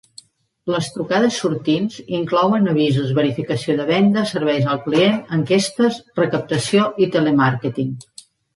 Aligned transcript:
Les 0.75 0.85
trucades 0.93 1.35
sortints 1.41 1.97
inclouen 2.19 2.71
avisos, 2.71 3.13
verificació 3.19 3.77
de 3.81 3.87
vendes, 3.91 4.33
serveis 4.37 4.67
al 4.73 4.81
client, 4.89 5.23
enquestes, 5.39 6.01
recaptació 6.25 6.91
i 7.07 7.13
telemàrqueting. 7.19 7.97